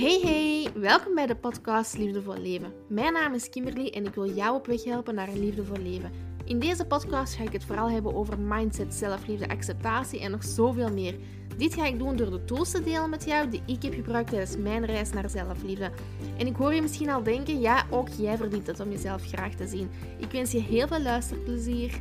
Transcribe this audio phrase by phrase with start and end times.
[0.00, 2.72] Hey hey, welkom bij de podcast Liefdevol Leven.
[2.88, 6.10] Mijn naam is Kimberly en ik wil jou op weg helpen naar een liefdevol leven.
[6.44, 10.92] In deze podcast ga ik het vooral hebben over mindset, zelfliefde, acceptatie en nog zoveel
[10.92, 11.14] meer.
[11.56, 14.30] Dit ga ik doen door de tools te delen met jou die ik heb gebruikt
[14.30, 15.90] tijdens mijn reis naar zelfliefde.
[16.38, 19.54] En ik hoor je misschien al denken, ja, ook jij verdient het om jezelf graag
[19.54, 19.90] te zien.
[20.18, 22.00] Ik wens je heel veel luisterplezier.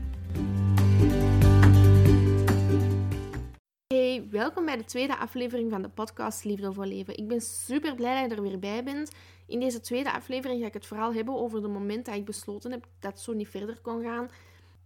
[4.39, 7.17] Welkom bij de tweede aflevering van de podcast Liefde voor Leven.
[7.17, 9.11] Ik ben super blij dat je er weer bij bent.
[9.47, 12.71] In deze tweede aflevering ga ik het vooral hebben over de moment dat ik besloten
[12.71, 14.29] heb dat het zo niet verder kon gaan.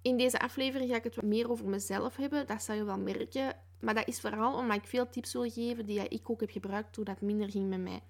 [0.01, 2.97] In deze aflevering ga ik het wat meer over mezelf hebben, dat zal je wel
[2.97, 3.55] merken.
[3.79, 6.93] Maar dat is vooral omdat ik veel tips wil geven die ik ook heb gebruikt
[6.93, 8.01] toen dat minder ging met mij.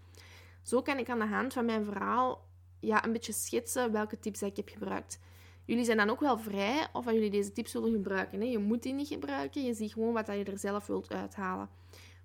[0.62, 2.46] Zo kan ik aan de hand van mijn verhaal
[2.80, 5.20] ja, een beetje schetsen welke tips ik heb gebruikt.
[5.66, 8.40] Jullie zijn dan ook wel vrij of jullie deze tips willen gebruiken.
[8.42, 8.46] Hè?
[8.46, 11.70] Je moet die niet gebruiken, je ziet gewoon wat je er zelf wilt uithalen.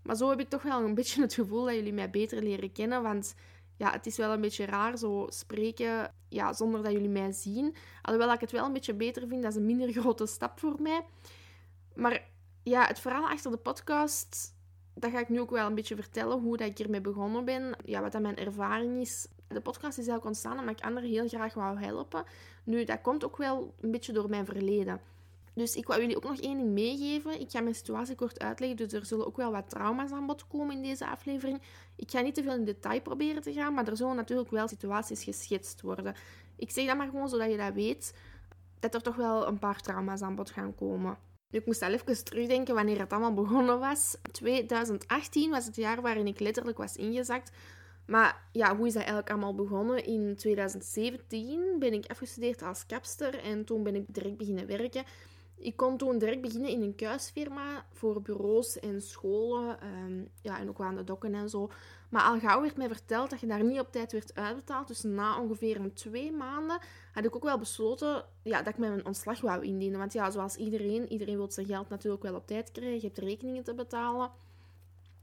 [0.02, 2.72] Maar zo heb ik toch wel een beetje het gevoel dat jullie mij beter leren
[2.72, 3.34] kennen, want
[3.76, 7.74] ja, het is wel een beetje raar zo spreken ja, zonder dat jullie mij zien.
[8.02, 10.82] Alhoewel ik het wel een beetje beter vind, dat is een minder grote stap voor
[10.82, 11.04] mij.
[11.94, 12.28] Maar
[12.62, 14.56] ja, het verhaal achter de podcast,
[14.94, 17.76] dat ga ik nu ook wel een beetje vertellen, hoe dat ik ermee begonnen ben.
[17.84, 19.28] Ja, wat dat mijn ervaring is.
[19.48, 22.24] De podcast is eigenlijk ontstaan omdat ik anderen heel graag wou helpen.
[22.64, 25.00] Nu, dat komt ook wel een beetje door mijn verleden.
[25.58, 27.40] Dus ik wou jullie ook nog één ding meegeven.
[27.40, 30.46] Ik ga mijn situatie kort uitleggen, dus er zullen ook wel wat trauma's aan bod
[30.46, 31.62] komen in deze aflevering.
[31.96, 34.68] Ik ga niet te veel in detail proberen te gaan, maar er zullen natuurlijk wel
[34.68, 36.14] situaties geschetst worden.
[36.56, 38.14] Ik zeg dat maar gewoon zodat je dat weet,
[38.78, 41.18] dat er toch wel een paar trauma's aan bod gaan komen.
[41.50, 44.16] ik moest al even terugdenken wanneer het allemaal begonnen was.
[44.32, 47.50] 2018 was het jaar waarin ik letterlijk was ingezakt.
[48.08, 50.04] Maar ja, hoe is dat eigenlijk allemaal begonnen?
[50.04, 55.04] In 2017 ben ik afgestudeerd als kapster en toen ben ik direct beginnen werken.
[55.56, 59.80] Ik kon toen direct beginnen in een kuisfirma voor bureaus en scholen.
[59.80, 61.70] Ehm, ja, en ook aan de dokken en zo.
[62.08, 64.88] Maar al gauw werd mij verteld dat je daar niet op tijd werd uitbetaald.
[64.88, 66.78] Dus na ongeveer een twee maanden
[67.12, 69.98] had ik ook wel besloten ja, dat ik mijn ontslag wou indienen.
[69.98, 73.00] Want ja, zoals iedereen, iedereen wil zijn geld natuurlijk wel op tijd krijgen.
[73.00, 74.30] Je hebt rekeningen te betalen.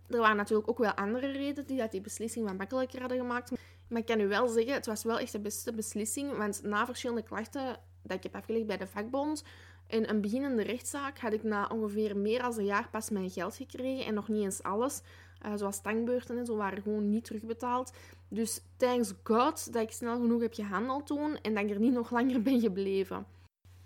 [0.10, 3.52] Er waren natuurlijk ook wel andere redenen die dat die beslissing wat makkelijker hadden gemaakt.
[3.88, 6.38] Maar ik kan u wel zeggen, het was wel echt de beste beslissing.
[6.38, 9.44] Want na verschillende klachten dat ik heb afgelegd bij de vakbond
[9.88, 13.56] en een beginnende rechtszaak had ik na ongeveer meer dan een jaar pas mijn geld
[13.56, 14.06] gekregen.
[14.06, 15.02] En nog niet eens alles.
[15.46, 17.94] Uh, zoals tankbeurten en zo waren gewoon niet terugbetaald.
[18.28, 21.94] Dus thanks God dat ik snel genoeg heb gehandeld toen en dat ik er niet
[21.94, 23.26] nog langer ben gebleven.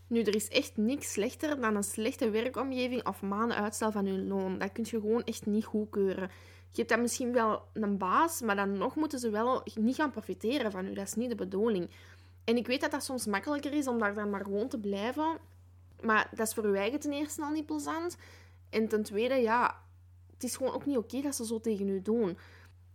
[0.09, 4.24] Nu, er is echt niks slechter dan een slechte werkomgeving of maanden uitstel van je
[4.24, 4.58] loon.
[4.58, 6.30] Dat kun je gewoon echt niet goedkeuren.
[6.72, 10.12] Je hebt dan misschien wel een baas, maar dan nog moeten ze wel niet gaan
[10.12, 10.94] profiteren van u.
[10.94, 11.90] Dat is niet de bedoeling.
[12.44, 15.38] En ik weet dat dat soms makkelijker is om daar dan maar gewoon te blijven.
[16.02, 18.18] Maar dat is voor uw eigen ten eerste al niet plezant.
[18.70, 19.81] En ten tweede, ja,
[20.34, 22.38] het is gewoon ook niet oké dat ze zo tegen u doen.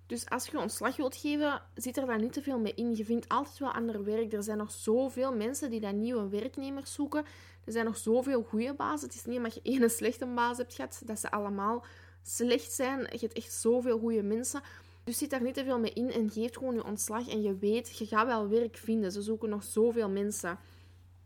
[0.06, 2.96] Dus als je ontslag wilt geven, zit er dan niet te veel mee in.
[2.96, 4.32] Je vindt altijd wel ander werk.
[4.32, 7.24] Er zijn nog zoveel mensen die dan nieuwe werknemers zoeken.
[7.64, 9.06] Er zijn nog zoveel goede bazen.
[9.06, 11.84] Het is niet omdat je één slechte baas hebt gehad, dat ze allemaal
[12.22, 13.00] slecht zijn.
[13.00, 14.60] Je hebt echt zoveel goede mensen.
[15.04, 17.28] Dus zit daar niet te veel mee in en geef gewoon je ontslag.
[17.28, 19.12] En je weet, je gaat wel werk vinden.
[19.12, 20.58] Ze zoeken nog zoveel mensen.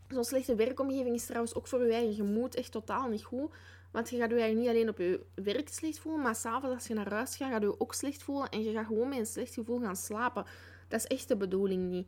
[0.08, 3.52] Zo'n slechte werkomgeving is trouwens ook voor je eigen gemoed echt totaal niet goed.
[3.90, 6.86] Want je gaat je eigenlijk niet alleen op je werk slecht voelen, maar s'avonds als
[6.86, 8.48] je naar huis gaat, ga je je ook slecht voelen.
[8.48, 10.44] En je gaat gewoon met een slecht gevoel gaan slapen.
[10.88, 12.06] Dat is echt de bedoeling niet.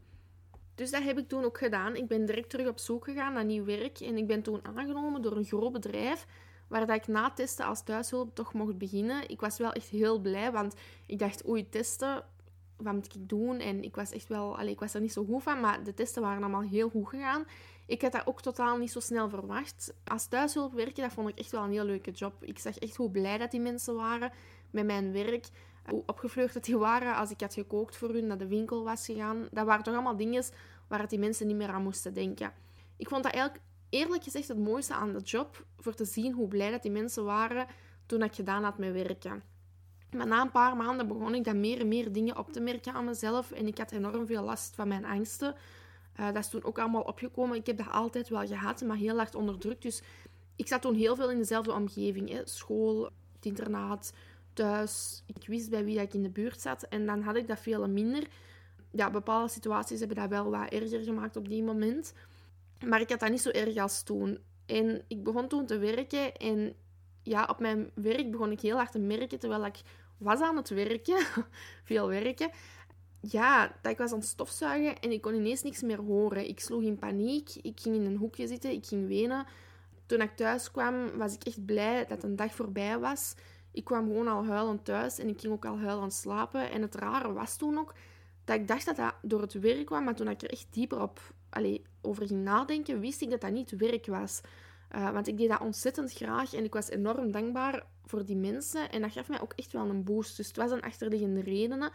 [0.75, 1.97] Dus dat heb ik toen ook gedaan.
[1.97, 4.01] Ik ben direct terug op zoek gegaan naar nieuw werk.
[4.01, 6.27] En ik ben toen aangenomen door een groot bedrijf
[6.71, 9.29] waar dat ik na testen als thuishulp toch mocht beginnen.
[9.29, 10.75] Ik was wel echt heel blij, want
[11.07, 12.25] ik dacht, oei, testen,
[12.77, 13.59] wat moet ik doen?
[13.59, 15.95] En ik was echt wel, allez, ik was er niet zo goed van, maar de
[15.95, 17.45] testen waren allemaal heel goed gegaan.
[17.91, 19.95] Ik had dat ook totaal niet zo snel verwacht.
[20.05, 22.45] Als thuishulp werken, dat vond ik echt wel een heel leuke job.
[22.45, 24.33] Ik zag echt hoe blij dat die mensen waren
[24.71, 25.49] met mijn werk.
[25.89, 29.07] Hoe opgevleugd dat die waren als ik had gekookt voor hun, naar de winkel was
[29.07, 29.49] gegaan.
[29.51, 30.45] Dat waren toch allemaal dingen
[30.89, 32.53] waar die mensen niet meer aan moesten denken.
[32.97, 36.49] Ik vond dat eigenlijk eerlijk gezegd het mooiste aan de job, voor te zien hoe
[36.49, 37.67] blij dat die mensen waren
[38.07, 39.43] toen ik gedaan had met werken.
[40.11, 42.93] Maar na een paar maanden begon ik dan meer en meer dingen op te merken
[42.93, 45.55] aan mezelf en ik had enorm veel last van mijn angsten.
[46.21, 47.57] Uh, dat is toen ook allemaal opgekomen.
[47.57, 49.83] Ik heb dat altijd wel gehad, maar heel hard onderdrukt.
[49.83, 50.03] Dus
[50.57, 52.31] ik zat toen heel veel in dezelfde omgeving.
[52.31, 52.41] Hè.
[52.45, 54.13] School, het internaat,
[54.53, 55.23] thuis.
[55.27, 56.83] Ik wist bij wie dat ik in de buurt zat.
[56.83, 58.29] En dan had ik dat veel minder.
[58.91, 62.13] Ja, bepaalde situaties hebben dat wel wat erger gemaakt op die moment.
[62.87, 64.39] Maar ik had dat niet zo erg als toen.
[64.67, 66.37] En ik begon toen te werken.
[66.37, 66.75] En
[67.23, 69.81] ja, op mijn werk begon ik heel hard te merken, terwijl ik
[70.19, 71.19] was aan het werken,
[71.91, 72.51] veel werken,
[73.21, 76.49] ja, dat ik was aan het stofzuigen en ik kon ineens niks meer horen.
[76.49, 79.47] Ik sloeg in paniek, ik ging in een hoekje zitten, ik ging wenen.
[80.07, 83.35] Toen ik thuis kwam, was ik echt blij dat een dag voorbij was.
[83.73, 86.71] Ik kwam gewoon al huilend thuis en ik ging ook al huilend slapen.
[86.71, 87.95] En het rare was toen ook
[88.45, 91.03] dat ik dacht dat dat door het werk kwam, maar toen ik er echt dieper
[91.03, 94.41] op, allee, over ging nadenken, wist ik dat dat niet werk was.
[94.97, 98.91] Uh, want ik deed dat ontzettend graag en ik was enorm dankbaar voor die mensen.
[98.91, 100.37] En dat gaf mij ook echt wel een boost.
[100.37, 101.91] Dus het was een achterliggende redenen.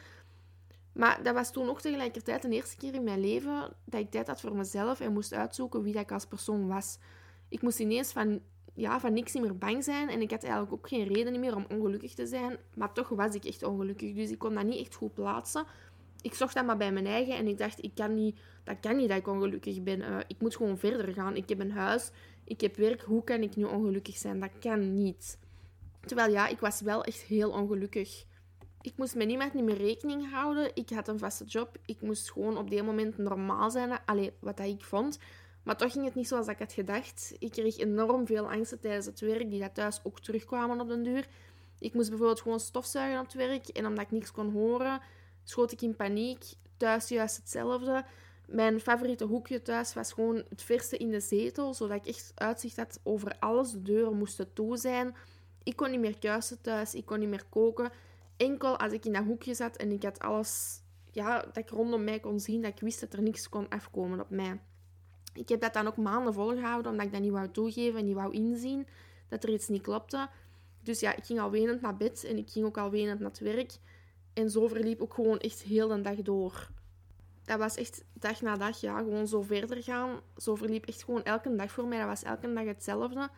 [0.95, 4.27] Maar dat was toen ook tegelijkertijd de eerste keer in mijn leven dat ik tijd
[4.27, 6.97] had voor mezelf en moest uitzoeken wie dat ik als persoon was.
[7.49, 8.41] Ik moest ineens van,
[8.73, 11.65] ja, van niks meer bang zijn en ik had eigenlijk ook geen reden meer om
[11.69, 12.57] ongelukkig te zijn.
[12.75, 15.65] Maar toch was ik echt ongelukkig, dus ik kon dat niet echt goed plaatsen.
[16.21, 18.95] Ik zocht dat maar bij mijn eigen en ik dacht, ik kan niet, dat kan
[18.95, 19.99] niet dat ik ongelukkig ben.
[19.99, 21.35] Uh, ik moet gewoon verder gaan.
[21.35, 22.11] Ik heb een huis,
[22.43, 24.39] ik heb werk, hoe kan ik nu ongelukkig zijn?
[24.39, 25.37] Dat kan niet.
[26.05, 28.25] Terwijl ja, ik was wel echt heel ongelukkig.
[28.85, 30.71] Ik moest met niemand niet meer rekening houden.
[30.73, 31.77] Ik had een vaste job.
[31.85, 33.99] Ik moest gewoon op die moment normaal zijn.
[34.05, 35.19] Alleen wat dat ik vond.
[35.63, 37.35] Maar toch ging het niet zoals ik had gedacht.
[37.39, 41.03] Ik kreeg enorm veel angsten tijdens het werk, die dat thuis ook terugkwamen op den
[41.03, 41.27] duur.
[41.79, 43.67] Ik moest bijvoorbeeld gewoon stofzuigen op het werk.
[43.67, 45.01] En omdat ik niks kon horen,
[45.43, 46.43] schoot ik in paniek.
[46.77, 48.05] Thuis juist hetzelfde.
[48.47, 52.75] Mijn favoriete hoekje thuis was gewoon het verste in de zetel, zodat ik echt uitzicht
[52.77, 53.71] had over alles.
[53.71, 55.15] De deuren moesten toe zijn.
[55.63, 57.91] Ik kon niet meer kuisen thuis, ik kon niet meer koken.
[58.37, 62.03] Enkel als ik in dat hoekje zat en ik had alles ja, dat ik rondom
[62.03, 64.59] mij kon zien, dat ik wist dat er niks kon afkomen op mij.
[65.33, 68.15] Ik heb dat dan ook maanden volgehouden, omdat ik dat niet wou toegeven en niet
[68.15, 68.87] wou inzien
[69.27, 70.29] dat er iets niet klopte.
[70.83, 73.29] Dus ja, ik ging al wenend naar bed en ik ging ook al wenend naar
[73.29, 73.77] het werk.
[74.33, 76.69] En zo verliep ook gewoon echt heel de dag door.
[77.43, 80.19] Dat was echt dag na dag, ja, gewoon zo verder gaan.
[80.37, 81.97] Zo verliep echt gewoon elke dag voor mij.
[81.97, 83.29] Dat was elke dag hetzelfde.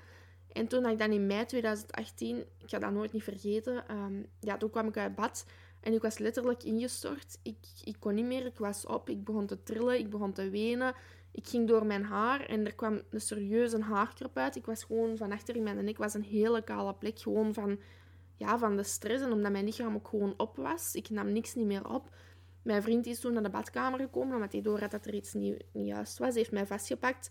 [0.58, 4.58] En toen ik dan in mei 2018, ik ga dat nooit niet vergeten, um, ja,
[4.58, 5.46] toen kwam ik uit bad
[5.82, 7.40] en ik was letterlijk ingestort.
[7.44, 10.50] Ik, ik kon niet meer, ik was op, ik begon te trillen, ik begon te
[10.50, 10.94] wenen.
[11.32, 14.56] Ik ging door mijn haar en er kwam een serieuze haarkrop uit.
[14.56, 17.80] Ik was gewoon van achter in mijn nek, was een hele kale plek, gewoon van,
[18.36, 20.96] ja, van de stress en omdat mijn lichaam ook gewoon op was.
[20.96, 22.10] Ik nam niks niet meer op.
[22.62, 25.34] Mijn vriend is toen naar de badkamer gekomen, omdat hij door had dat er iets
[25.34, 26.28] niet, niet juist was.
[26.28, 27.30] Hij heeft mij vastgepakt.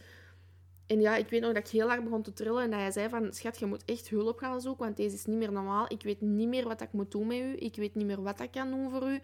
[0.87, 2.91] En ja, ik weet nog dat ik heel hard begon te trillen en dat hij
[2.91, 5.85] zei van, schat, je moet echt hulp gaan zoeken, want deze is niet meer normaal.
[5.89, 7.57] Ik weet niet meer wat ik moet doen met u.
[7.57, 9.21] Ik weet niet meer wat ik kan doen voor u.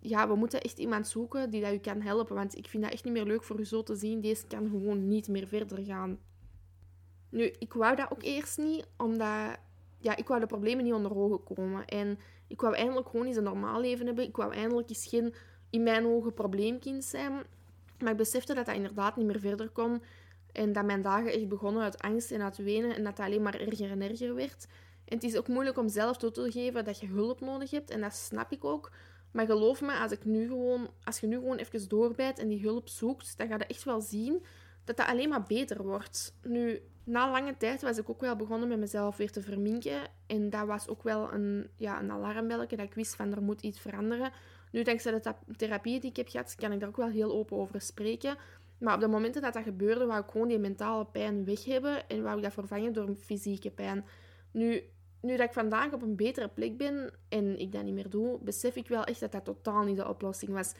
[0.00, 2.92] Ja, we moeten echt iemand zoeken die dat u kan helpen, want ik vind dat
[2.92, 4.20] echt niet meer leuk voor u zo te zien.
[4.20, 6.18] Deze kan gewoon niet meer verder gaan.
[7.28, 9.58] Nu, ik wou dat ook eerst niet, omdat
[9.98, 11.86] ja, ik wou de problemen niet onder ogen komen.
[11.86, 14.24] En ik wou eindelijk gewoon eens een normaal leven hebben.
[14.24, 15.34] Ik wou eindelijk eens geen,
[15.70, 17.32] in mijn ogen, probleemkind zijn.
[17.98, 20.02] Maar ik besefte dat dat inderdaad niet meer verder kon.
[20.52, 23.60] En dat mijn dagen echt begonnen uit angst en uit wenen en dat alleen maar
[23.60, 24.66] erger en erger werd.
[25.04, 27.90] En het is ook moeilijk om zelf toe te geven dat je hulp nodig hebt
[27.90, 28.90] en dat snap ik ook.
[29.30, 32.60] Maar geloof me, als, ik nu gewoon, als je nu gewoon even doorbijt en die
[32.60, 34.44] hulp zoekt, dan ga je echt wel zien
[34.84, 36.34] dat dat alleen maar beter wordt.
[36.42, 40.00] Nu, na lange tijd was ik ook wel begonnen met mezelf weer te verminken.
[40.26, 43.62] En dat was ook wel een, ja, een alarmbelletje dat ik wist van er moet
[43.62, 44.32] iets veranderen.
[44.72, 47.56] Nu, dankzij de therapie die ik heb gehad, kan ik daar ook wel heel open
[47.56, 48.36] over spreken.
[48.80, 52.08] Maar op de momenten dat dat gebeurde, wou ik gewoon die mentale pijn weg hebben
[52.08, 54.04] en wou ik dat vervangen door fysieke pijn.
[54.50, 54.82] Nu,
[55.20, 58.38] nu dat ik vandaag op een betere plek ben en ik dat niet meer doe,
[58.42, 60.72] besef ik wel echt dat dat totaal niet de oplossing was.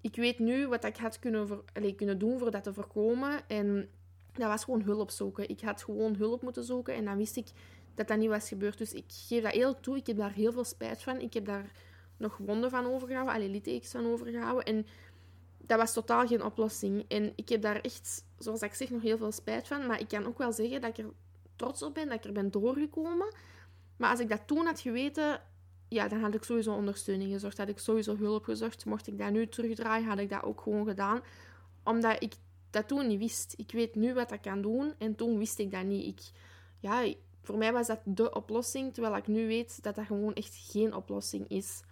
[0.00, 1.64] Ik weet nu wat ik had kunnen, voor,
[1.96, 3.48] kunnen doen voor dat te voorkomen.
[3.48, 3.88] En
[4.32, 5.48] dat was gewoon hulp zoeken.
[5.48, 7.46] Ik had gewoon hulp moeten zoeken en dan wist ik
[7.94, 8.78] dat dat niet was gebeurd.
[8.78, 9.96] Dus ik geef dat eerlijk toe.
[9.96, 11.20] Ik heb daar heel veel spijt van.
[11.20, 11.70] Ik heb daar
[12.16, 14.64] nog wonden van overgehouden, alle littekens van overgehouden.
[14.64, 14.86] En
[15.66, 17.04] dat was totaal geen oplossing.
[17.08, 19.86] En ik heb daar echt, zoals ik zeg, nog heel veel spijt van.
[19.86, 21.12] Maar ik kan ook wel zeggen dat ik er
[21.56, 23.34] trots op ben, dat ik er ben doorgekomen.
[23.96, 25.40] Maar als ik dat toen had geweten,
[25.88, 27.58] ja, dan had ik sowieso ondersteuning gezocht.
[27.58, 28.84] Had ik sowieso hulp gezocht.
[28.84, 31.20] Mocht ik dat nu terugdraaien, had ik dat ook gewoon gedaan.
[31.84, 32.34] Omdat ik
[32.70, 33.54] dat toen niet wist.
[33.56, 36.06] Ik weet nu wat ik kan doen en toen wist ik dat niet.
[36.06, 36.20] Ik,
[36.80, 40.54] ja, voor mij was dat de oplossing, terwijl ik nu weet dat dat gewoon echt
[40.70, 41.82] geen oplossing is.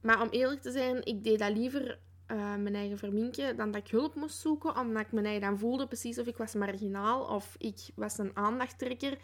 [0.00, 1.98] Maar om eerlijk te zijn, ik deed dat liever
[2.32, 5.86] uh, mijn eigen verminken dan dat ik hulp moest zoeken, omdat ik eigen dan voelde
[5.86, 9.18] precies of ik was marginaal of ik was een aandachttrekker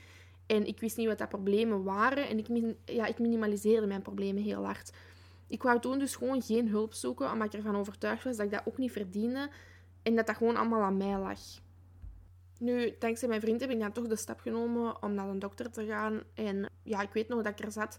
[0.46, 4.42] en ik wist niet wat dat problemen waren en ik, ja, ik minimaliseerde mijn problemen
[4.42, 4.92] heel hard.
[5.46, 8.52] Ik wou toen dus gewoon geen hulp zoeken, omdat ik ervan overtuigd was dat ik
[8.52, 9.50] dat ook niet verdiende
[10.02, 11.40] en dat dat gewoon allemaal aan mij lag.
[12.58, 15.70] Nu, dankzij mijn vriend heb ik dan toch de stap genomen om naar een dokter
[15.70, 16.22] te gaan.
[16.34, 17.98] En ja, ik weet nog dat ik er zat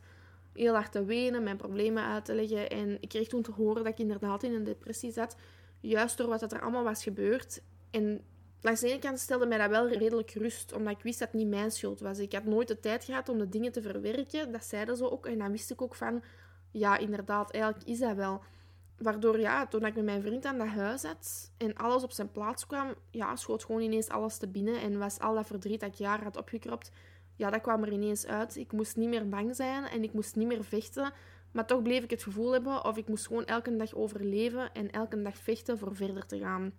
[0.53, 2.69] heel hard te wenen, mijn problemen uit te leggen.
[2.69, 5.36] En ik kreeg toen te horen dat ik inderdaad in een depressie zat.
[5.79, 7.62] Juist door wat er allemaal was gebeurd.
[7.91, 8.22] En
[8.62, 11.38] langs de ene kant stelde mij dat wel redelijk rust, omdat ik wist dat het
[11.38, 12.19] niet mijn schuld was.
[12.19, 14.51] Ik had nooit de tijd gehad om de dingen te verwerken.
[14.51, 15.25] Dat zeiden ze ook.
[15.25, 16.24] En dan wist ik ook van,
[16.72, 18.41] ja, inderdaad, eigenlijk is dat wel.
[18.98, 22.31] Waardoor, ja, toen ik met mijn vriend aan dat huis zat en alles op zijn
[22.31, 25.89] plaats kwam, ja, schoot gewoon ineens alles te binnen en was al dat verdriet dat
[25.89, 26.91] ik jaren had opgekropt,
[27.43, 28.55] ja, dat kwam er ineens uit.
[28.55, 31.13] Ik moest niet meer bang zijn en ik moest niet meer vechten.
[31.51, 34.91] Maar toch bleef ik het gevoel hebben of ik moest gewoon elke dag overleven en
[34.91, 36.73] elke dag vechten voor verder te gaan.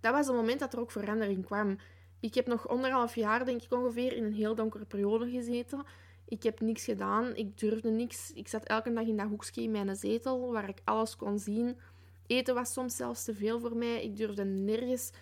[0.00, 1.78] Dat was het moment dat er ook verandering kwam.
[2.20, 5.84] Ik heb nog anderhalf jaar, denk ik ongeveer, in een heel donkere periode gezeten.
[6.24, 8.32] Ik heb niks gedaan, ik durfde niks.
[8.32, 11.78] Ik zat elke dag in dat hoekje in mijn zetel, waar ik alles kon zien.
[12.26, 14.04] Eten was soms zelfs te veel voor mij.
[14.04, 15.12] Ik durfde nergens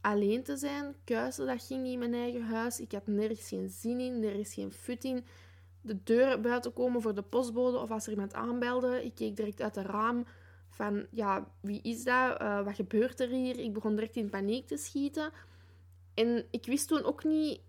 [0.00, 0.94] alleen te zijn.
[1.04, 2.80] Kuisen, dat ging niet in mijn eigen huis.
[2.80, 5.24] Ik had nergens geen zin in, nergens geen fut in.
[5.80, 9.04] De deur buiten komen voor de postbode of als er iemand aanbelde.
[9.04, 10.24] Ik keek direct uit het raam
[10.68, 12.42] van, ja, wie is dat?
[12.42, 13.58] Uh, wat gebeurt er hier?
[13.58, 15.30] Ik begon direct in paniek te schieten.
[16.14, 17.60] En ik wist toen ook niet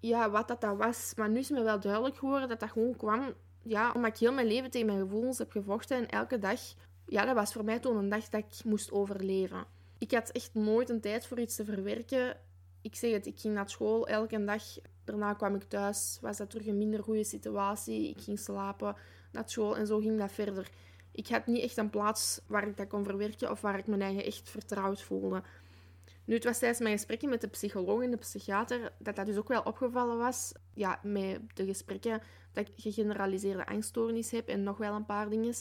[0.00, 1.12] ja, wat dat, dat was.
[1.16, 3.34] Maar nu is me wel duidelijk geworden dat dat gewoon kwam...
[3.62, 5.96] Ja, omdat ik heel mijn leven tegen mijn gevoelens heb gevochten.
[5.96, 6.60] En elke dag...
[7.06, 9.75] Ja, dat was voor mij toen een dag dat ik moest overleven.
[9.98, 12.36] Ik had echt nooit een tijd voor iets te verwerken.
[12.82, 14.62] Ik zeg het, ik ging naar school elke dag.
[15.04, 16.18] Daarna kwam ik thuis.
[16.20, 18.08] Was dat terug een minder goede situatie.
[18.08, 18.96] Ik ging slapen
[19.32, 20.70] naar school en zo ging dat verder.
[21.12, 23.98] Ik had niet echt een plaats waar ik dat kon verwerken of waar ik me
[23.98, 25.42] eigen echt vertrouwd voelde.
[26.24, 29.36] Nu, het was tijdens mijn gesprekken met de psycholoog en de psychiater dat dat dus
[29.36, 30.52] ook wel opgevallen was.
[30.74, 32.22] Ja, met de gesprekken
[32.52, 35.54] dat ik gegeneraliseerde angststoornis heb en nog wel een paar dingen.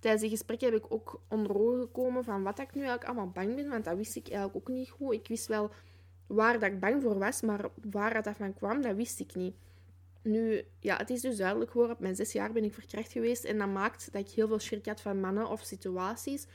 [0.00, 3.30] Tijdens die gesprekken heb ik ook onder ogen gekomen van wat ik nu eigenlijk allemaal
[3.30, 5.12] bang ben, want dat wist ik eigenlijk ook niet goed.
[5.12, 5.70] Ik wist wel
[6.26, 9.54] waar dat ik bang voor was, maar waar dat van kwam, dat wist ik niet.
[10.22, 13.44] Nu, ja, het is dus duidelijk geworden, op mijn zes jaar ben ik verkracht geweest
[13.44, 16.46] en dat maakt dat ik heel veel schrik had van mannen of situaties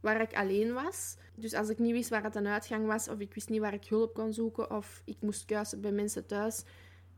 [0.00, 1.16] waar ik alleen was.
[1.34, 3.74] Dus als ik niet wist waar het een uitgang was, of ik wist niet waar
[3.74, 6.64] ik hulp kon zoeken, of ik moest kuisen bij mensen thuis,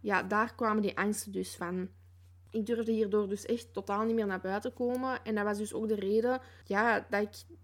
[0.01, 1.89] ja, daar kwamen die angsten dus van.
[2.51, 5.25] Ik durfde hierdoor dus echt totaal niet meer naar buiten komen.
[5.25, 7.57] En dat was dus ook de reden ja, dat ik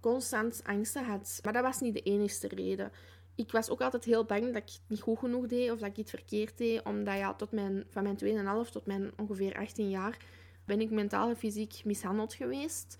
[0.00, 1.40] constant angsten had.
[1.42, 2.92] Maar dat was niet de enige reden.
[3.34, 5.88] Ik was ook altijd heel bang dat ik het niet goed genoeg deed of dat
[5.88, 6.84] ik iets verkeerd deed.
[6.84, 10.16] Omdat ja, tot mijn, van mijn 2,5 tot mijn ongeveer 18 jaar
[10.64, 12.96] ben ik mentaal en fysiek mishandeld geweest.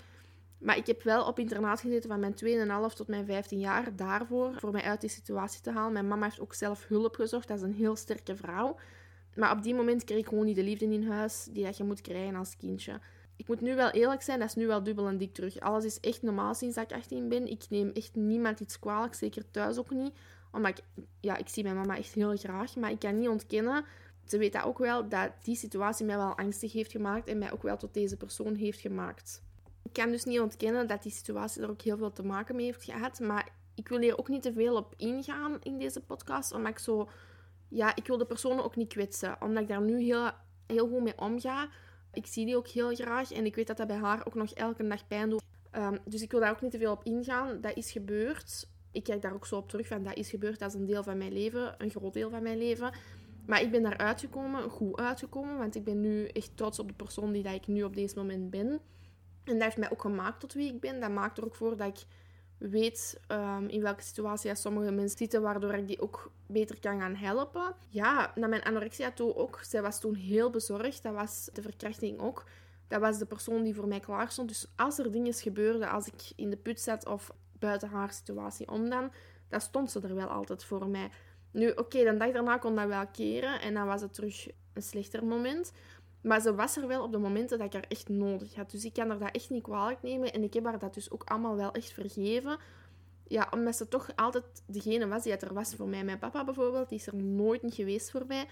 [0.58, 4.52] Maar ik heb wel op internaat gezeten van mijn 2,5 tot mijn 15 jaar daarvoor,
[4.54, 5.92] voor mij uit die situatie te halen.
[5.92, 8.76] Mijn mama heeft ook zelf hulp gezocht, dat is een heel sterke vrouw.
[9.38, 11.84] Maar op die moment kreeg ik gewoon niet de liefde in huis die dat je
[11.84, 13.00] moet krijgen als kindje.
[13.36, 15.60] Ik moet nu wel eerlijk zijn, dat is nu wel dubbel en dik terug.
[15.60, 17.50] Alles is echt normaal sinds dat ik 18 ben.
[17.50, 20.12] Ik neem echt niemand iets kwalijk, zeker thuis ook niet.
[20.52, 20.84] Omdat ik,
[21.20, 23.84] ja, ik zie mijn mama echt heel graag, maar ik kan niet ontkennen
[24.30, 27.52] ze weet dat ook wel, dat die situatie mij wel angstig heeft gemaakt en mij
[27.52, 29.42] ook wel tot deze persoon heeft gemaakt.
[29.82, 32.64] Ik kan dus niet ontkennen dat die situatie er ook heel veel te maken mee
[32.64, 33.20] heeft gehad.
[33.20, 36.52] Maar ik wil hier ook niet te veel op ingaan in deze podcast.
[36.52, 37.08] Omdat ik zo...
[37.68, 39.36] Ja, ik wil de personen ook niet kwetsen.
[39.42, 40.30] Omdat ik daar nu heel,
[40.66, 41.68] heel goed mee omga.
[42.12, 43.32] Ik zie die ook heel graag.
[43.32, 45.42] En ik weet dat dat bij haar ook nog elke dag pijn doet.
[45.70, 47.60] Ehm, dus ik wil daar ook niet te veel op ingaan.
[47.60, 48.68] Dat is gebeurd.
[48.92, 50.58] Ik kijk daar ook zo op terug van dat is gebeurd.
[50.58, 51.74] Dat is een deel van mijn leven.
[51.78, 52.92] Een groot deel van mijn leven.
[53.46, 55.58] Maar ik ben daar uitgekomen, goed uitgekomen.
[55.58, 58.16] Want ik ben nu echt trots op de persoon die dat ik nu op deze
[58.16, 58.80] moment ben.
[59.44, 61.00] En dat heeft mij ook gemaakt tot wie ik ben.
[61.00, 62.04] Dat maakt er ook voor dat ik
[62.58, 67.14] weet um, in welke situatie sommige mensen zitten, waardoor ik die ook beter kan gaan
[67.14, 67.74] helpen.
[67.88, 69.60] Ja, naar mijn anorexia toe ook.
[69.62, 71.02] Zij was toen heel bezorgd.
[71.02, 72.44] Dat was de verkrachting ook.
[72.88, 74.48] Dat was de persoon die voor mij klaar stond.
[74.48, 78.68] Dus als er dingen gebeurden, als ik in de put zat of buiten haar situatie
[78.68, 79.12] om dan,
[79.48, 81.10] dan stond ze er wel altijd voor mij.
[81.50, 84.48] Nu, oké, okay, de dag daarna kon dat wel keren en dan was het terug
[84.72, 85.72] een slechter moment.
[86.20, 88.70] Maar ze was er wel op de momenten dat ik haar echt nodig had.
[88.70, 90.32] Dus ik kan haar dat echt niet kwalijk nemen.
[90.32, 92.58] En ik heb haar dat dus ook allemaal wel echt vergeven.
[93.26, 96.04] Ja, omdat ze toch altijd degene was die het er was voor mij.
[96.04, 98.46] Mijn papa bijvoorbeeld, die is er nooit niet geweest voor mij.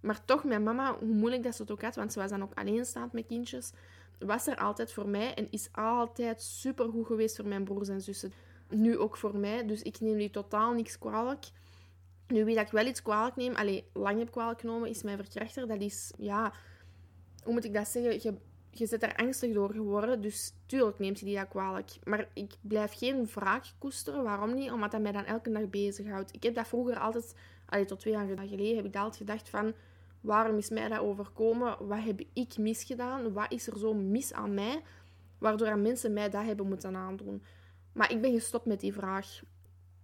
[0.00, 2.42] Maar toch, mijn mama, hoe moeilijk dat ze het ook had, want ze was dan
[2.42, 3.72] ook alleenstaand met kindjes,
[4.18, 8.32] was er altijd voor mij en is altijd supergoed geweest voor mijn broers en zussen.
[8.68, 11.44] Nu ook voor mij, dus ik neem die totaal niks kwalijk.
[12.26, 15.16] Nu, wie dat ik wel iets kwalijk neem, alleen lang heb kwalijk genomen, is mijn
[15.16, 15.66] verkrachter.
[15.66, 16.52] Dat is, ja,
[17.44, 18.12] hoe moet ik dat zeggen?
[18.12, 18.34] Je,
[18.70, 21.98] je zit er angstig door geworden, dus tuurlijk neemt hij die dat kwalijk.
[22.04, 24.22] Maar ik blijf geen vraag koesteren.
[24.22, 24.70] Waarom niet?
[24.70, 26.34] Omdat dat mij dan elke dag bezighoudt.
[26.34, 27.34] Ik heb dat vroeger altijd,
[27.66, 29.74] allee, tot twee jaar geleden, heb ik altijd gedacht van...
[30.20, 31.86] Waarom is mij dat overkomen?
[31.86, 33.32] Wat heb ik misgedaan?
[33.32, 34.82] Wat is er zo mis aan mij?
[35.38, 37.42] Waardoor mensen mij dat hebben moeten aandoen.
[37.92, 39.40] Maar ik ben gestopt met die vraag.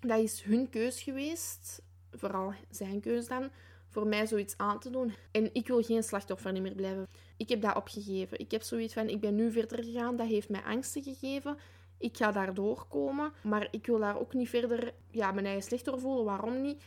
[0.01, 1.83] Dat is hun keus geweest.
[2.11, 3.51] Vooral zijn keus dan
[3.89, 5.15] voor mij zoiets aan te doen.
[5.31, 7.07] En ik wil geen slachtoffer meer blijven.
[7.37, 8.39] Ik heb dat opgegeven.
[8.39, 10.17] Ik heb zoiets van, ik ben nu verder gegaan.
[10.17, 11.57] Dat heeft mij angsten gegeven.
[11.99, 13.33] Ik ga daar doorkomen.
[13.43, 16.25] Maar ik wil daar ook niet verder ja, mijn eigen slechter voelen.
[16.25, 16.83] Waarom niet?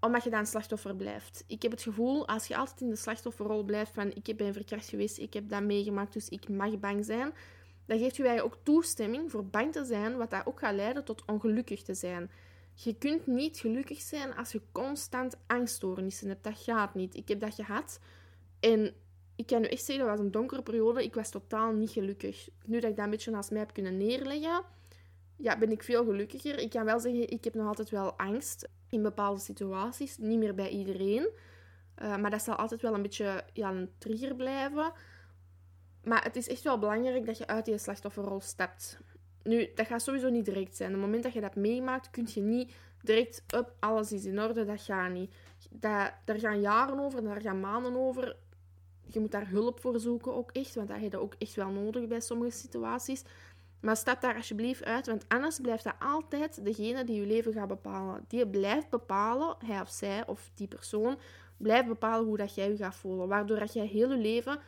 [0.00, 1.44] Omdat je dan slachtoffer blijft.
[1.46, 4.88] Ik heb het gevoel, als je altijd in de slachtofferrol blijft van ik ben verkracht
[4.88, 7.32] geweest, ik heb dat meegemaakt, dus ik mag bang zijn,
[7.86, 11.24] dan geeft je ook toestemming voor bang te zijn, wat dat ook gaat leiden tot
[11.26, 12.30] ongelukkig te zijn.
[12.74, 16.44] Je kunt niet gelukkig zijn als je constant angststoornissen hebt.
[16.44, 17.16] Dat gaat niet.
[17.16, 18.00] Ik heb dat gehad.
[18.60, 18.94] En
[19.42, 21.04] ik kan nu echt zeggen, dat was een donkere periode.
[21.04, 22.48] Ik was totaal niet gelukkig.
[22.64, 24.64] Nu dat ik dat een beetje naast mij heb kunnen neerleggen,
[25.36, 26.58] ja, ben ik veel gelukkiger.
[26.58, 30.18] Ik kan wel zeggen, ik heb nog altijd wel angst in bepaalde situaties.
[30.18, 31.28] Niet meer bij iedereen.
[32.02, 34.92] Uh, maar dat zal altijd wel een beetje ja, een trigger blijven.
[36.04, 38.98] Maar het is echt wel belangrijk dat je uit die slachtofferrol stapt.
[39.42, 40.88] Nu, dat gaat sowieso niet direct zijn.
[40.88, 44.40] Op het moment dat je dat meemaakt, kun je niet direct op alles is in
[44.40, 44.64] orde.
[44.64, 45.34] Dat gaat niet.
[45.70, 48.36] Dat, daar gaan jaren over, daar gaan maanden over.
[49.12, 51.70] Je moet daar hulp voor zoeken ook echt, want dat heb je ook echt wel
[51.70, 53.22] nodig bij sommige situaties.
[53.80, 57.68] Maar stap daar alsjeblieft uit, want anders blijft dat altijd degene die je leven gaat
[57.68, 58.24] bepalen.
[58.28, 61.18] Die blijft bepalen, hij of zij of die persoon,
[61.56, 63.28] blijft bepalen hoe dat jij je gaat voelen.
[63.28, 64.58] Waardoor dat jij heel je leven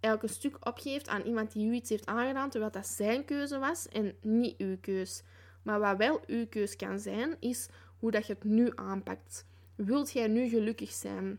[0.00, 3.88] een stuk opgeeft aan iemand die u iets heeft aangedaan, terwijl dat zijn keuze was
[3.88, 5.22] en niet uw keus.
[5.62, 7.68] Maar wat wel uw keus kan zijn, is
[7.98, 9.46] hoe dat je het nu aanpakt.
[9.74, 11.38] Wilt jij nu gelukkig zijn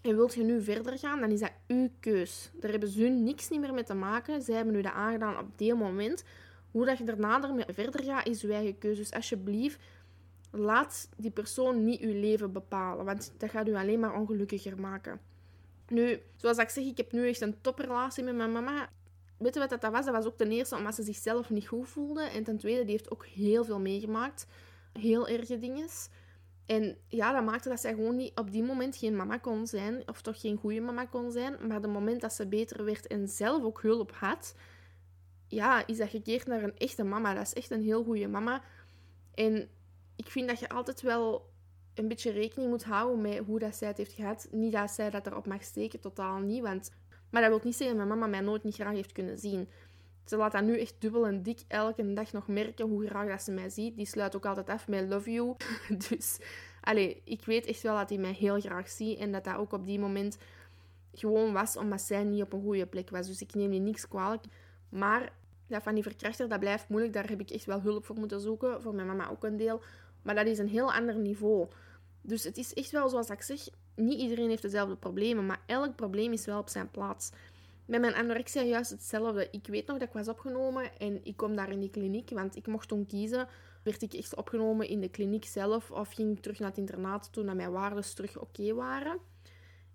[0.00, 2.50] en wilt je nu verder gaan, dan is dat uw keus.
[2.60, 4.42] Daar hebben ze niks niet meer mee te maken.
[4.42, 6.24] Zij hebben u dat aangedaan op dit moment.
[6.70, 9.00] Hoe dat je daarna ermee verder gaat, is uw eigen keuze.
[9.00, 9.78] Dus alsjeblieft,
[10.50, 15.20] laat die persoon niet uw leven bepalen, want dat gaat u alleen maar ongelukkiger maken.
[15.88, 18.88] Nu, zoals ik zeg, ik heb nu echt een toprelatie met mijn mama.
[19.38, 20.04] Weet je wat dat was?
[20.04, 22.22] Dat was ook ten eerste omdat ze zichzelf niet goed voelde.
[22.22, 24.46] En ten tweede, die heeft ook heel veel meegemaakt.
[24.92, 25.88] Heel erge dingen.
[26.68, 30.08] En ja, dat maakte dat zij gewoon niet op die moment geen mama kon zijn.
[30.08, 31.66] Of toch geen goede mama kon zijn.
[31.66, 34.54] Maar de moment dat ze beter werd en zelf ook hulp had...
[35.46, 37.34] Ja, is dat gekeerd naar een echte mama.
[37.34, 38.62] Dat is echt een heel goede mama.
[39.34, 39.68] En
[40.16, 41.50] ik vind dat je altijd wel
[41.94, 44.48] een beetje rekening moet houden met hoe dat zij het heeft gehad.
[44.50, 46.62] Niet dat zij dat erop mag steken, totaal niet.
[46.62, 46.90] Want...
[47.30, 49.68] Maar dat wil niet zeggen dat mijn mama mij nooit niet graag heeft kunnen zien.
[50.28, 53.42] Ze laat dat nu echt dubbel en dik elke dag nog merken hoe graag dat
[53.42, 53.96] ze mij ziet.
[53.96, 55.56] Die sluit ook altijd af met love you.
[56.08, 56.38] dus
[56.80, 59.18] allez, ik weet echt wel dat hij mij heel graag ziet.
[59.18, 60.38] En dat dat ook op die moment
[61.12, 63.26] gewoon was omdat zij niet op een goede plek was.
[63.26, 64.44] Dus ik neem die niks kwalijk.
[64.88, 65.32] Maar
[65.66, 67.12] dat van die verkrachter, dat blijft moeilijk.
[67.12, 68.82] Daar heb ik echt wel hulp voor moeten zoeken.
[68.82, 69.82] Voor mijn mama ook een deel.
[70.22, 71.68] Maar dat is een heel ander niveau.
[72.20, 73.60] Dus het is echt wel zoals ik zeg,
[73.94, 77.30] niet iedereen heeft dezelfde problemen, maar elk probleem is wel op zijn plaats.
[77.88, 79.48] Bij mijn anorexia juist hetzelfde.
[79.50, 82.56] Ik weet nog dat ik was opgenomen en ik kom daar in die kliniek, want
[82.56, 83.48] ik mocht toen kiezen.
[83.82, 87.32] Werd ik echt opgenomen in de kliniek zelf of ging ik terug naar het internaat
[87.32, 89.18] toen mijn waarden terug oké waren.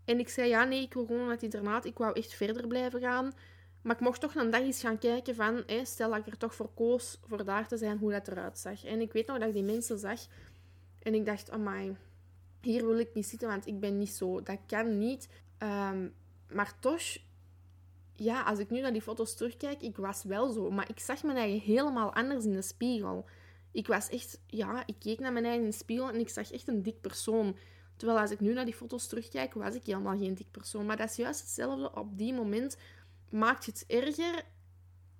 [0.05, 1.85] En ik zei, ja, nee, ik wil gewoon naar het internaat.
[1.85, 3.33] Ik wou echt verder blijven gaan.
[3.81, 6.55] Maar ik mocht toch een dag eens gaan kijken van, stel dat ik er toch
[6.55, 8.83] voor koos voor daar te zijn, hoe dat eruit zag.
[8.83, 10.19] En ik weet nog dat ik die mensen zag
[10.99, 11.97] en ik dacht, amai,
[12.61, 14.41] hier wil ik niet zitten, want ik ben niet zo.
[14.41, 15.27] Dat kan niet.
[15.57, 16.07] Ehm,
[16.49, 17.01] maar toch,
[18.15, 20.71] ja, als ik nu naar die foto's terugkijk, ik was wel zo.
[20.71, 23.25] Maar ik zag mijn eigen helemaal anders in de spiegel.
[23.71, 26.51] Ik was echt, ja, ik keek naar mijn eigen in de spiegel en ik zag
[26.51, 27.57] echt een dik persoon.
[27.95, 30.85] Terwijl als ik nu naar die foto's terugkijk, was ik helemaal geen dik persoon.
[30.85, 31.95] Maar dat is juist hetzelfde.
[31.95, 32.77] Op die moment
[33.29, 34.43] maakt je het erger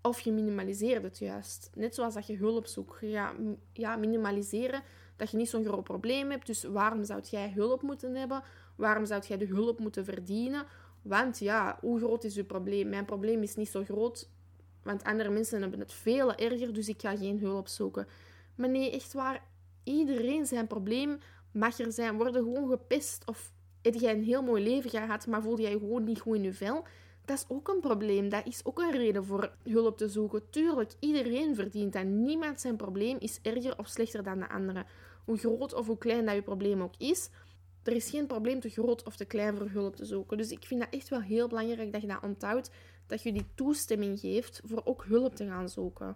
[0.01, 1.69] of je minimaliseert het juist.
[1.73, 2.97] Net zoals dat je hulp zoekt.
[3.01, 3.33] Ja,
[3.73, 4.83] ja minimaliseren
[5.15, 6.45] dat je niet zo'n groot probleem hebt.
[6.45, 8.43] Dus waarom zou jij hulp moeten hebben?
[8.75, 10.65] Waarom zou jij de hulp moeten verdienen?
[11.03, 12.89] Want ja, hoe groot is je probleem?
[12.89, 14.29] Mijn probleem is niet zo groot,
[14.83, 18.07] want andere mensen hebben het veel erger, dus ik ga geen hulp zoeken.
[18.55, 19.43] Maar nee, echt waar,
[19.83, 21.19] iedereen zijn probleem
[21.51, 22.17] mag er zijn.
[22.17, 26.03] Worden gewoon gepest of heb jij een heel mooi leven gehad, maar voel jij gewoon
[26.03, 26.83] niet goed in je vel?
[27.25, 28.29] Dat is ook een probleem.
[28.29, 30.49] Dat is ook een reden voor hulp te zoeken.
[30.49, 32.03] Tuurlijk, iedereen verdient dat.
[32.03, 34.85] Niemand zijn probleem is erger of slechter dan de andere.
[35.25, 37.29] Hoe groot of hoe klein dat je probleem ook is,
[37.83, 40.37] er is geen probleem te groot of te klein voor hulp te zoeken.
[40.37, 42.69] Dus ik vind dat echt wel heel belangrijk dat je dat onthoudt.
[43.07, 46.15] Dat je die toestemming geeft voor ook hulp te gaan zoeken.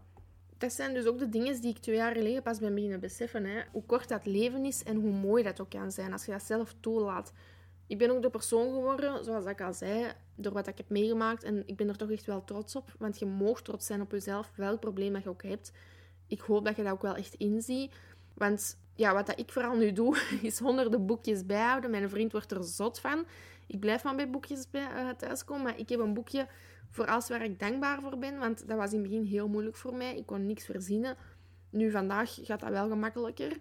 [0.58, 3.46] Dat zijn dus ook de dingen die ik twee jaar geleden pas ben beginnen beseffen.
[3.46, 3.62] Hè.
[3.72, 6.44] Hoe kort dat leven is en hoe mooi dat ook kan zijn als je dat
[6.44, 7.34] zelf toelaat.
[7.88, 11.44] Ik ben ook de persoon geworden, zoals ik al zei, door wat ik heb meegemaakt.
[11.44, 12.96] En ik ben er toch echt wel trots op.
[13.00, 15.72] Want je mag trots zijn op jezelf, welk probleem je ook hebt.
[16.28, 17.94] Ik hoop dat je dat ook wel echt inziet.
[18.38, 21.92] Want ja, wat dat ik vooral nu doe, is honderden boekjes bijhouden.
[21.92, 23.26] Mijn vriend wordt er zot van.
[23.68, 25.64] Ik blijf maar bij boekjes bij, uh, thuiskomen.
[25.64, 26.48] Maar ik heb een boekje
[26.90, 28.38] voor alles waar ik dankbaar voor ben.
[28.38, 30.18] Want dat was in het begin heel moeilijk voor mij.
[30.18, 31.16] Ik kon niks verzinnen.
[31.70, 33.58] Nu, vandaag gaat dat wel gemakkelijker.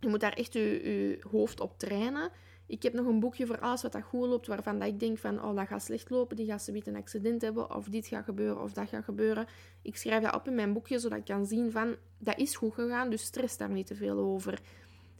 [0.00, 2.30] Je moet daar echt je, je hoofd op trainen.
[2.66, 5.18] Ik heb nog een boekje voor alles wat dat goed loopt, waarvan dat ik denk
[5.18, 8.24] van, oh, dat gaat slecht lopen, die gaat zoiets een accident hebben, of dit gaat
[8.24, 9.46] gebeuren, of dat gaat gebeuren.
[9.82, 12.74] Ik schrijf dat op in mijn boekje, zodat ik kan zien van, dat is goed
[12.74, 14.60] gegaan, dus stress daar niet te veel over.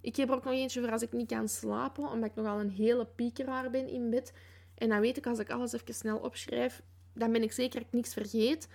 [0.01, 2.61] Ik heb er ook nog eentje voor als ik niet kan slapen, omdat ik nogal
[2.61, 4.33] een hele piekeraar ben in bed.
[4.75, 7.89] En dan weet ik, als ik alles even snel opschrijf, dan ben ik zeker dat
[7.89, 8.69] ik niks vergeet.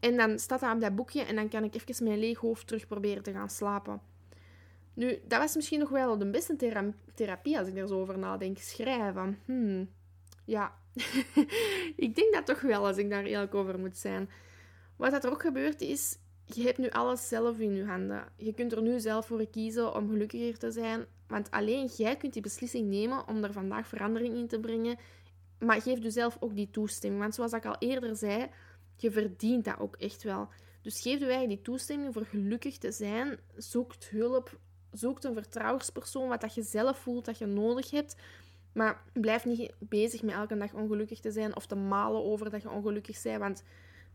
[0.00, 2.66] En dan staat dat op dat boekje en dan kan ik even mijn leeg hoofd
[2.66, 4.11] terug proberen te gaan slapen.
[4.94, 6.56] Nu, dat was misschien nog wel de beste
[7.14, 8.58] therapie als ik er zo over nadenk.
[8.58, 9.38] Schrijven.
[9.44, 9.88] Hmm.
[10.44, 10.74] Ja,
[11.96, 14.30] ik denk dat toch wel als ik daar eerlijk over moet zijn.
[14.96, 18.24] Wat er ook gebeurt is, je hebt nu alles zelf in je handen.
[18.36, 21.06] Je kunt er nu zelf voor kiezen om gelukkiger te zijn.
[21.26, 24.96] Want alleen jij kunt die beslissing nemen om er vandaag verandering in te brengen.
[25.58, 27.22] Maar geef jezelf ook die toestemming.
[27.22, 28.50] Want zoals ik al eerder zei,
[28.96, 30.48] je verdient dat ook echt wel.
[30.82, 33.38] Dus geef je die toestemming voor gelukkig te zijn.
[33.56, 34.58] Zoek hulp.
[34.92, 38.16] Zoek een vertrouwenspersoon, wat dat je zelf voelt dat je nodig hebt.
[38.72, 42.62] Maar blijf niet bezig met elke dag ongelukkig te zijn of te malen over dat
[42.62, 43.38] je ongelukkig bent.
[43.38, 43.62] Want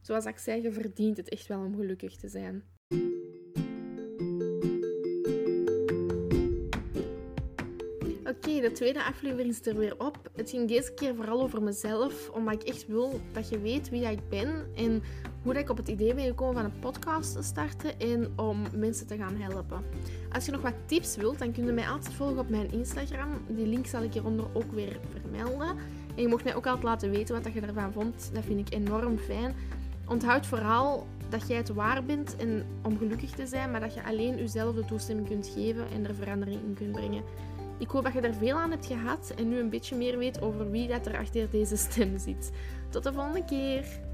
[0.01, 2.63] zoals ik zei, je verdient het echt wel om gelukkig te zijn.
[8.47, 10.29] Oké, de tweede aflevering is er weer op.
[10.36, 14.05] Het ging deze keer vooral over mezelf, omdat ik echt wil dat je weet wie
[14.05, 15.03] ik ben en
[15.43, 19.07] hoe ik op het idee ben gekomen van een podcast te starten en om mensen
[19.07, 19.83] te gaan helpen.
[20.31, 23.29] Als je nog wat tips wilt, dan kun je mij altijd volgen op mijn Instagram.
[23.47, 25.69] Die link zal ik hieronder ook weer vermelden.
[26.15, 28.29] En je mocht mij ook altijd laten weten wat je ervan vond.
[28.33, 29.55] Dat vind ik enorm fijn.
[30.07, 34.03] Onthoud vooral dat jij het waar bent en om gelukkig te zijn, maar dat je
[34.03, 37.23] alleen jezelf de toestemming kunt geven en er verandering in kunt brengen.
[37.77, 40.41] Ik hoop dat je er veel aan hebt gehad en nu een beetje meer weet
[40.41, 42.51] over wie dat er achter deze stem zit.
[42.89, 44.07] Tot de volgende keer!